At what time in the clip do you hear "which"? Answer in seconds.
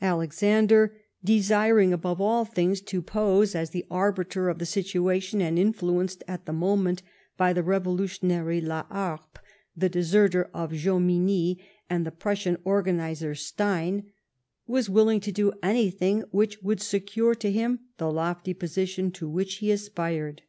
16.30-16.56, 19.28-19.56